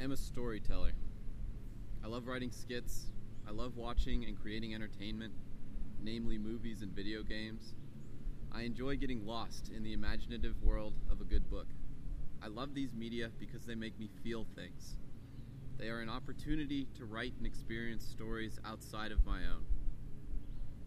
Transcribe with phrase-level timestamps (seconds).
[0.00, 0.92] am a storyteller.
[2.04, 3.06] I love writing skits.
[3.46, 5.32] I love watching and creating entertainment,
[6.00, 7.74] namely movies and video games.
[8.52, 11.66] I enjoy getting lost in the imaginative world of a good book.
[12.42, 14.96] I love these media because they make me feel things.
[15.78, 19.64] They are an opportunity to write and experience stories outside of my own.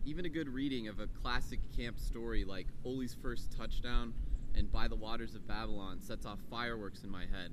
[0.06, 4.14] Even a good reading of a classic camp story like Ole's First Touchdown
[4.56, 7.52] and By the Waters of Babylon sets off fireworks in my head.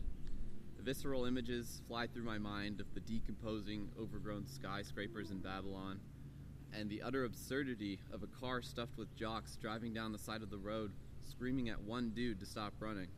[0.81, 6.01] Visceral images fly through my mind of the decomposing, overgrown skyscrapers in Babylon,
[6.73, 10.51] and the utter absurdity of a car stuffed with jocks driving down the side of
[10.51, 10.93] the road,
[11.29, 13.09] screaming at one dude to stop running.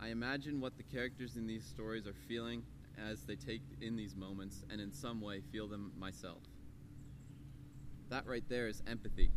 [0.00, 2.62] I imagine what the characters in these stories are feeling
[2.98, 6.42] as they take in these moments, and in some way feel them myself.
[8.10, 9.30] That right there is empathy.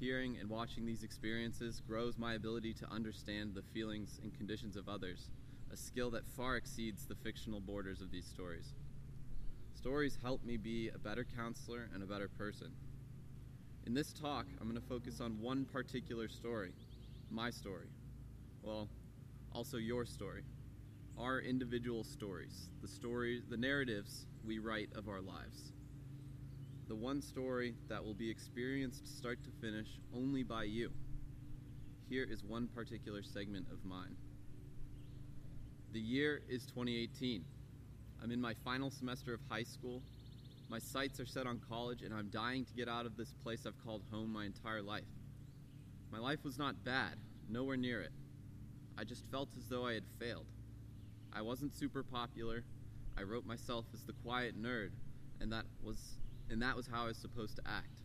[0.00, 4.88] Hearing and watching these experiences grows my ability to understand the feelings and conditions of
[4.88, 5.28] others,
[5.72, 8.74] a skill that far exceeds the fictional borders of these stories.
[9.74, 12.72] Stories help me be a better counselor and a better person.
[13.86, 16.72] In this talk, I'm going to focus on one particular story
[17.30, 17.88] my story.
[18.62, 18.88] Well,
[19.52, 20.42] also your story.
[21.18, 25.72] Our individual stories, the stories, the narratives we write of our lives.
[26.88, 30.90] The one story that will be experienced start to finish only by you.
[32.08, 34.16] Here is one particular segment of mine.
[35.92, 37.44] The year is 2018.
[38.22, 40.02] I'm in my final semester of high school.
[40.68, 43.66] My sights are set on college, and I'm dying to get out of this place
[43.66, 45.02] I've called home my entire life.
[46.12, 47.16] My life was not bad,
[47.48, 48.12] nowhere near it.
[48.96, 50.46] I just felt as though I had failed.
[51.32, 52.62] I wasn't super popular.
[53.18, 54.90] I wrote myself as the quiet nerd,
[55.40, 55.96] and that was
[56.50, 58.00] and that was how I was supposed to act.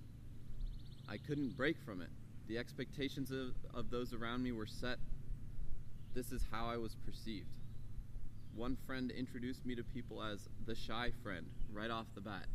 [1.08, 2.10] I couldn't break from it.
[2.48, 4.98] The expectations of, of those around me were set.
[6.14, 7.48] This is how I was perceived.
[8.56, 12.46] One friend introduced me to people as the shy friend right off the bat.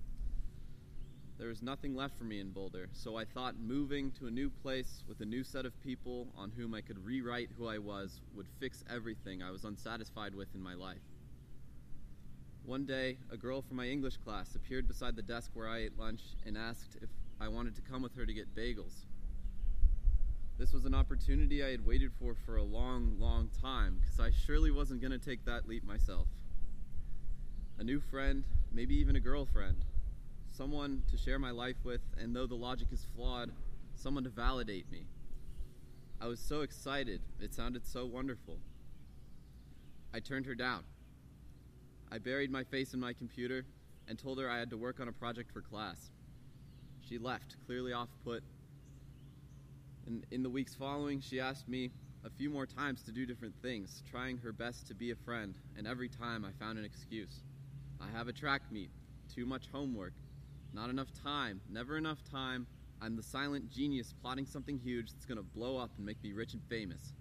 [1.37, 4.49] There was nothing left for me in Boulder, so I thought moving to a new
[4.49, 8.23] place with a new set of people on whom I could rewrite who I was
[8.35, 11.03] would fix everything I was unsatisfied with in my life.
[12.65, 15.99] One day, a girl from my English class appeared beside the desk where I ate
[15.99, 19.05] lunch and asked if I wanted to come with her to get bagels.
[20.57, 23.90] This was an opportunity I had waited for for a long, long time
[24.31, 26.29] I surely wasn't going to take that leap myself.
[27.81, 29.85] A new friend, maybe even a girlfriend,
[30.57, 33.51] someone to share my life with, and though the logic is flawed,
[33.97, 35.07] someone to validate me.
[36.21, 38.59] I was so excited, it sounded so wonderful.
[40.15, 40.85] I turned her down.
[42.13, 43.65] I buried my face in my computer
[44.07, 46.13] and told her I had to work on a project for class.
[47.09, 48.45] She left, clearly off put.
[50.07, 51.91] And in the weeks following, she asked me
[52.25, 55.55] a few more times to do different things, trying her best to be a friend,
[55.77, 57.43] and every time I found an excuse.
[58.01, 58.91] I have a track meet,
[59.35, 60.13] too much homework,
[60.73, 62.67] not enough time, never enough time.
[63.01, 66.53] I'm the silent genius plotting something huge that's gonna blow up and make me rich
[66.53, 67.15] and famous.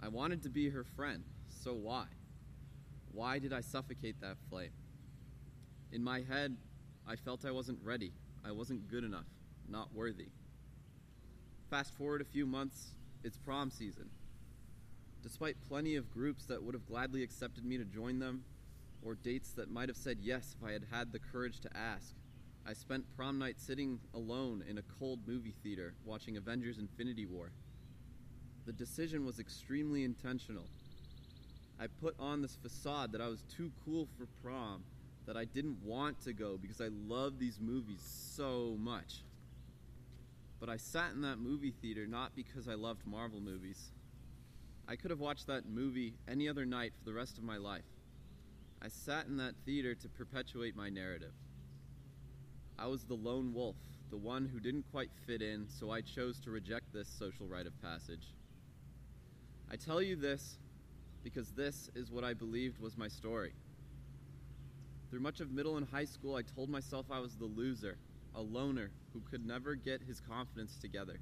[0.00, 2.04] I wanted to be her friend, so why?
[3.12, 4.72] Why did I suffocate that flame?
[5.90, 6.54] In my head,
[7.08, 8.12] I felt I wasn't ready.
[8.44, 9.26] I wasn't good enough,
[9.68, 10.28] not worthy.
[11.70, 12.90] Fast forward a few months,
[13.24, 14.10] it's prom season.
[15.22, 18.44] Despite plenty of groups that would have gladly accepted me to join them,
[19.02, 22.14] or dates that might have said yes if I had had the courage to ask,
[22.66, 27.50] I spent prom night sitting alone in a cold movie theater watching Avengers Infinity War.
[28.66, 30.64] The decision was extremely intentional.
[31.78, 34.82] I put on this facade that I was too cool for prom,
[35.26, 38.00] that I didn't want to go because I love these movies
[38.34, 39.22] so much.
[40.58, 43.90] But I sat in that movie theater not because I loved Marvel movies.
[44.88, 47.84] I could have watched that movie any other night for the rest of my life.
[48.80, 51.32] I sat in that theater to perpetuate my narrative.
[52.78, 53.76] I was the lone wolf,
[54.10, 57.66] the one who didn't quite fit in, so I chose to reject this social rite
[57.66, 58.34] of passage.
[59.70, 60.58] I tell you this
[61.24, 63.52] because this is what I believed was my story.
[65.10, 67.96] Through much of middle and high school, I told myself I was the loser,
[68.36, 71.18] a loner who could never get his confidence together.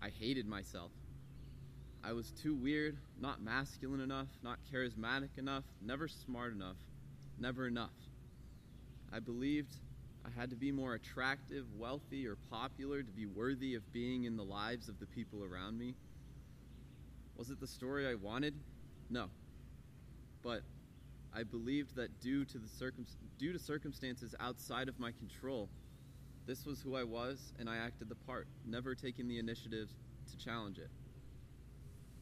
[0.00, 0.92] I hated myself.
[2.02, 6.76] I was too weird, not masculine enough, not charismatic enough, never smart enough,
[7.38, 7.90] never enough.
[9.12, 9.76] I believed
[10.24, 14.36] I had to be more attractive, wealthy, or popular to be worthy of being in
[14.36, 15.94] the lives of the people around me.
[17.36, 18.54] Was it the story I wanted?
[19.10, 19.26] No.
[20.42, 20.62] But
[21.34, 23.06] I believed that due to, the circum-
[23.38, 25.68] due to circumstances outside of my control,
[26.50, 29.88] this was who I was, and I acted the part, never taking the initiative
[30.28, 30.90] to challenge it.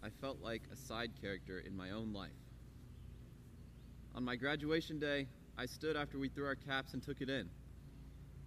[0.03, 2.37] I felt like a side character in my own life.
[4.15, 7.49] On my graduation day, I stood after we threw our caps and took it in.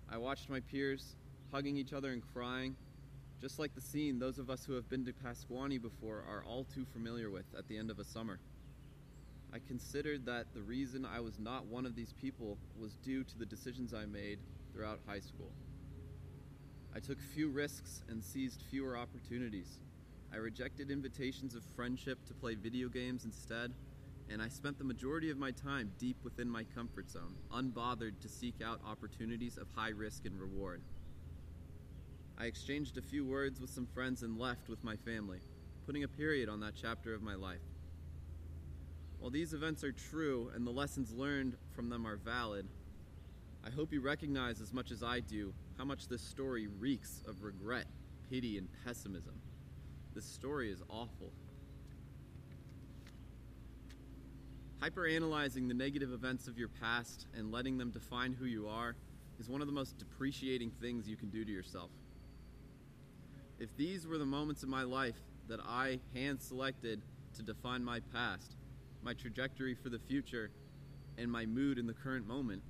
[0.08, 1.16] I watched my peers
[1.52, 2.76] hugging each other and crying,
[3.42, 6.64] just like the scene those of us who have been to Pasquaney before are all
[6.64, 8.38] too familiar with at the end of a summer.
[9.52, 13.38] I considered that the reason I was not one of these people was due to
[13.40, 14.38] the decisions I made
[14.74, 15.52] throughout high school.
[16.94, 19.80] I took few risks and seized fewer opportunities.
[20.34, 23.74] I rejected invitations of friendship to play video games instead,
[24.30, 28.30] and I spent the majority of my time deep within my comfort zone, unbothered to
[28.30, 30.82] seek out opportunities of high risk and reward.
[32.38, 35.40] I exchanged a few words with some friends and left with my family,
[35.86, 37.62] putting a period on that chapter of my life.
[39.20, 42.68] While these events are true and the lessons learned from them are valid,
[43.66, 47.44] I hope you recognize as much as I do how much this story reeks of
[47.44, 47.86] regret,
[48.30, 49.36] pity, and pessimism.
[50.16, 51.32] This story is awful.
[54.82, 58.96] Hyperanalyzing the negative events of your past and letting them define who you are
[59.40, 61.92] is one of the most depreciating things you can do to yourself.
[63.60, 67.04] If these were the moments of my life that I hand selected
[67.36, 68.56] to define my past,
[69.04, 70.50] my trajectory for the future,
[71.18, 72.64] and my mood in the current moment,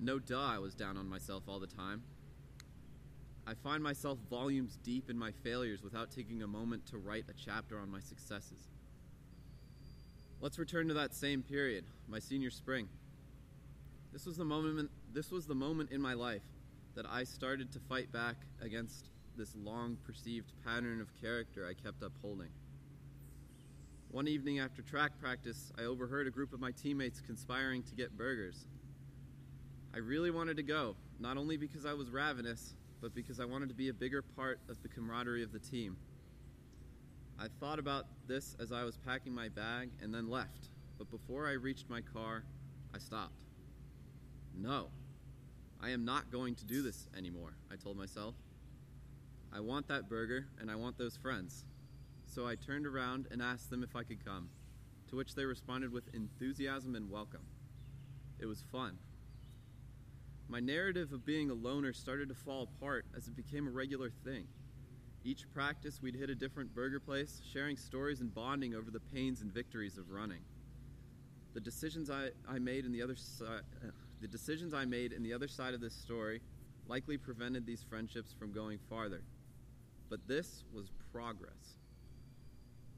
[0.00, 2.02] no duh, I was down on myself all the time.
[3.46, 7.34] I find myself volumes deep in my failures without taking a moment to write a
[7.34, 8.68] chapter on my successes.
[10.40, 12.88] Let's return to that same period, my senior spring.
[14.12, 16.42] This was the moment this was the moment in my life
[16.94, 22.02] that I started to fight back against this long perceived pattern of character I kept
[22.02, 22.50] upholding.
[24.10, 28.16] One evening after track practice, I overheard a group of my teammates conspiring to get
[28.16, 28.66] burgers.
[29.94, 33.68] I really wanted to go, not only because I was ravenous, but because I wanted
[33.68, 35.96] to be a bigger part of the camaraderie of the team.
[37.38, 41.46] I thought about this as I was packing my bag and then left, but before
[41.46, 42.42] I reached my car,
[42.92, 43.44] I stopped.
[44.52, 44.88] No,
[45.80, 48.34] I am not going to do this anymore, I told myself.
[49.52, 51.66] I want that burger and I want those friends.
[52.26, 54.48] So I turned around and asked them if I could come,
[55.10, 57.46] to which they responded with enthusiasm and welcome.
[58.40, 58.98] It was fun.
[60.48, 64.10] My narrative of being a loner started to fall apart as it became a regular
[64.24, 64.46] thing.
[65.24, 69.40] Each practice, we'd hit a different burger place, sharing stories and bonding over the pains
[69.40, 70.42] and victories of running.
[71.54, 73.60] The decisions I, I made in the other uh,
[74.20, 76.40] the decisions I made in the other side of this story
[76.88, 79.22] likely prevented these friendships from going farther.
[80.10, 81.78] But this was progress.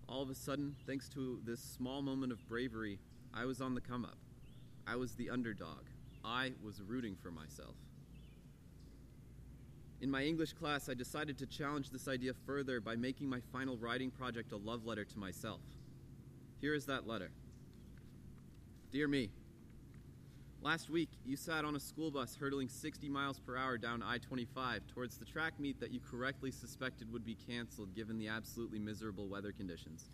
[0.08, 2.98] All of a sudden, thanks to this small moment of bravery,
[3.34, 4.18] I was on the come up.
[4.86, 5.84] I was the underdog.
[6.26, 7.76] I was rooting for myself.
[10.00, 13.78] In my English class, I decided to challenge this idea further by making my final
[13.78, 15.60] writing project a love letter to myself.
[16.60, 17.30] Here is that letter
[18.90, 19.30] Dear me,
[20.62, 24.18] last week you sat on a school bus hurtling 60 miles per hour down I
[24.18, 28.78] 25 towards the track meet that you correctly suspected would be canceled given the absolutely
[28.78, 30.10] miserable weather conditions.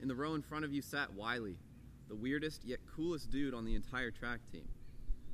[0.00, 1.58] In the row in front of you sat Wiley,
[2.08, 4.66] the weirdest yet coolest dude on the entire track team.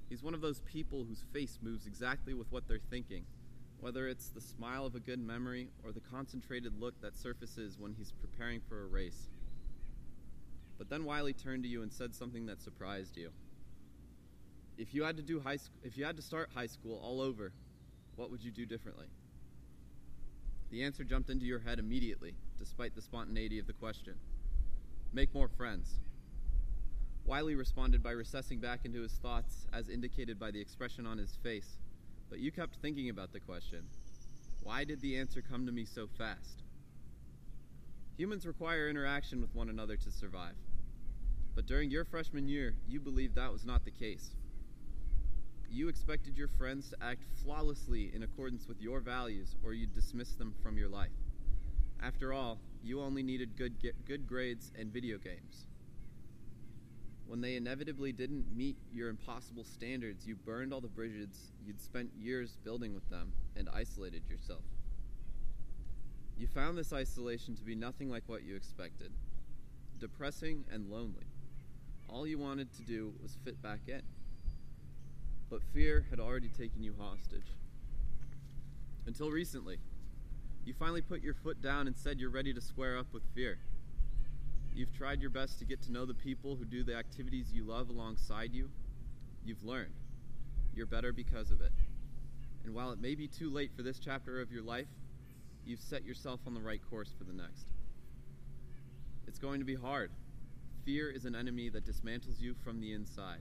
[0.08, 3.24] He's one of those people whose face moves exactly with what they're thinking,
[3.80, 7.92] whether it's the smile of a good memory or the concentrated look that surfaces when
[7.92, 9.28] he's preparing for a race.
[10.78, 13.30] But then Wiley turned to you and said something that surprised you.
[14.78, 17.20] If you had to do high sc- if you had to start high school all
[17.20, 17.52] over,
[18.14, 19.06] what would you do differently?
[20.70, 24.14] The answer jumped into your head immediately, despite the spontaneity of the question.
[25.12, 26.00] Make more friends.
[27.26, 31.34] Wiley responded by recessing back into his thoughts, as indicated by the expression on his
[31.42, 31.78] face.
[32.30, 33.84] But you kept thinking about the question
[34.62, 36.62] why did the answer come to me so fast?
[38.16, 40.54] Humans require interaction with one another to survive.
[41.54, 44.30] But during your freshman year, you believed that was not the case.
[45.68, 50.34] You expected your friends to act flawlessly in accordance with your values, or you'd dismiss
[50.34, 51.10] them from your life.
[52.00, 55.66] After all, you only needed good, good grades and video games.
[57.26, 62.10] When they inevitably didn't meet your impossible standards, you burned all the bridges you'd spent
[62.16, 64.62] years building with them and isolated yourself.
[66.38, 69.12] You found this isolation to be nothing like what you expected
[69.98, 71.24] depressing and lonely.
[72.08, 74.02] All you wanted to do was fit back in.
[75.48, 77.54] But fear had already taken you hostage.
[79.06, 79.78] Until recently,
[80.64, 83.58] you finally put your foot down and said you're ready to square up with fear.
[84.76, 87.64] You've tried your best to get to know the people who do the activities you
[87.64, 88.68] love alongside you.
[89.42, 89.94] You've learned.
[90.74, 91.72] You're better because of it.
[92.62, 94.88] And while it may be too late for this chapter of your life,
[95.64, 97.72] you've set yourself on the right course for the next.
[99.26, 100.10] It's going to be hard.
[100.84, 103.40] fear is an enemy that dismantles you from the inside.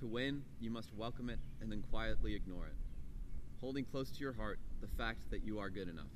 [0.00, 2.76] To win, you must welcome it and then quietly ignore it,
[3.60, 6.06] holding close to your heart the fact that you are good enough.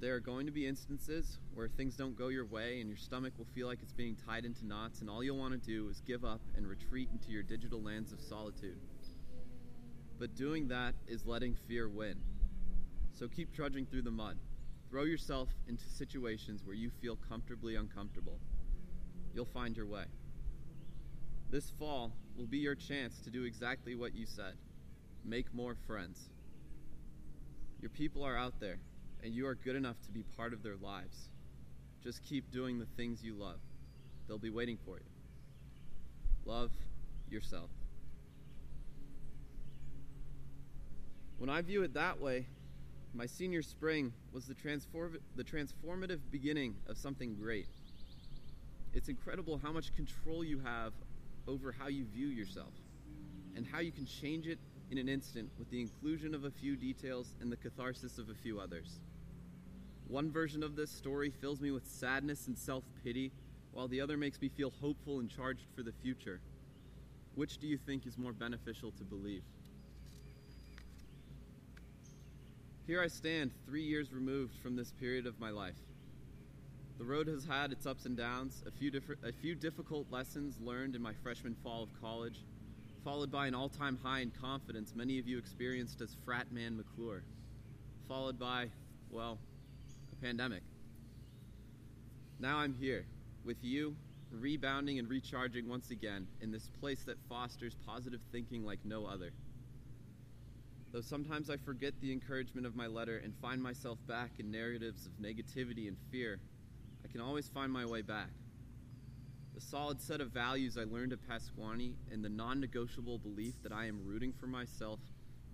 [0.00, 3.34] There are going to be instances where things don't go your way and your stomach
[3.38, 6.00] will feel like it's being tied into knots, and all you'll want to do is
[6.00, 8.78] give up and retreat into your digital lands of solitude.
[10.18, 12.16] But doing that is letting fear win.
[13.12, 14.38] So keep trudging through the mud.
[14.90, 18.38] Throw yourself into situations where you feel comfortably uncomfortable.
[19.34, 20.04] You'll find your way.
[21.50, 24.54] This fall will be your chance to do exactly what you said
[25.24, 26.30] make more friends.
[27.80, 28.78] Your people are out there
[29.22, 31.28] and you are good enough to be part of their lives.
[32.02, 33.60] Just keep doing the things you love.
[34.26, 35.04] They'll be waiting for you.
[36.44, 36.70] Love
[37.28, 37.70] yourself.
[41.38, 42.46] When I view it that way,
[43.14, 47.66] my senior spring was the, transform- the transformative beginning of something great.
[48.94, 50.92] It's incredible how much control you have
[51.46, 52.72] over how you view yourself
[53.56, 54.58] and how you can change it
[54.90, 58.34] in an instant with the inclusion of a few details and the catharsis of a
[58.34, 59.00] few others.
[60.12, 63.32] One version of this story fills me with sadness and self pity,
[63.72, 66.38] while the other makes me feel hopeful and charged for the future.
[67.34, 69.40] Which do you think is more beneficial to believe?
[72.86, 75.80] Here I stand, three years removed from this period of my life.
[76.98, 80.58] The road has had its ups and downs, a few, different, a few difficult lessons
[80.60, 82.44] learned in my freshman fall of college,
[83.02, 86.76] followed by an all time high in confidence many of you experienced as Frat Man
[86.76, 87.22] McClure,
[88.06, 88.68] followed by,
[89.10, 89.38] well,
[90.22, 90.62] pandemic.
[92.38, 93.04] Now I'm here
[93.44, 93.96] with you,
[94.30, 99.32] rebounding and recharging once again in this place that fosters positive thinking like no other.
[100.92, 105.06] Though sometimes I forget the encouragement of my letter and find myself back in narratives
[105.06, 106.38] of negativity and fear,
[107.04, 108.30] I can always find my way back.
[109.56, 113.72] The solid set of values I learned at Pasquaney and the non negotiable belief that
[113.72, 115.00] I am rooting for myself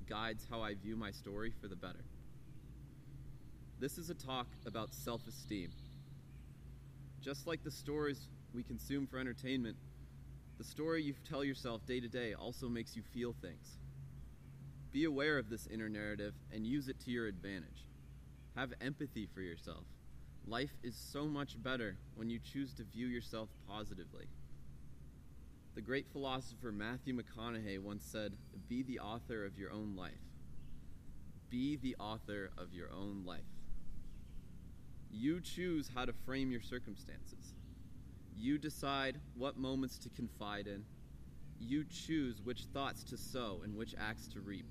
[0.09, 2.05] guides how I view my story for the better.
[3.81, 5.71] This is a talk about self esteem.
[7.21, 9.77] Just like the stories we consume for entertainment,
[10.59, 13.79] the story you tell yourself day to day also makes you feel things.
[14.91, 17.87] Be aware of this inner narrative and use it to your advantage.
[18.57, 19.85] Have empathy for yourself.
[20.45, 24.27] Life is so much better when you choose to view yourself positively.
[25.77, 28.33] The great philosopher Matthew McConaughey once said,
[28.69, 30.19] Be the author of your own life.
[31.49, 33.43] Be the author of your own life.
[35.11, 37.55] You choose how to frame your circumstances.
[38.37, 40.85] You decide what moments to confide in.
[41.59, 44.67] You choose which thoughts to sow and which acts to reap.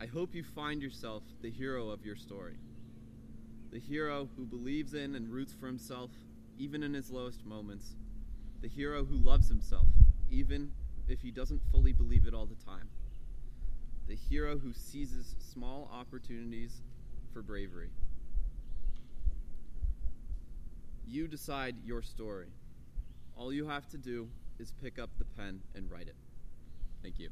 [0.00, 2.56] I hope you find yourself the hero of your story.
[3.70, 6.10] The hero who believes in and roots for himself,
[6.58, 7.96] even in his lowest moments.
[8.62, 9.88] The hero who loves himself,
[10.30, 10.72] even
[11.06, 12.88] if he doesn't fully believe it all the time.
[14.08, 16.80] The hero who seizes small opportunities
[17.32, 17.90] for bravery.
[21.10, 22.46] You decide your story.
[23.36, 24.28] All you have to do
[24.60, 26.14] is pick up the pen and write it.
[27.02, 27.30] Thank you.